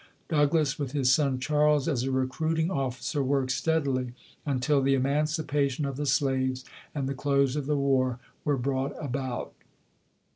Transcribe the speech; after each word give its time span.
Douglass, 0.29 0.79
with 0.79 0.93
his 0.93 1.13
son 1.13 1.37
Charles 1.39 1.87
as 1.87 2.01
a 2.01 2.09
recruiting 2.09 2.71
officer, 2.71 3.23
worked 3.23 3.51
steadily 3.51 4.13
until 4.47 4.81
the 4.81 4.95
emancipation 4.95 5.85
of 5.85 5.95
the 5.95 6.07
slaves 6.07 6.65
and 6.95 7.07
the 7.07 7.13
close 7.13 7.55
of 7.55 7.67
the 7.67 7.77
war 7.77 8.17
were 8.43 8.57
brought 8.57 8.95
about. 8.99 9.53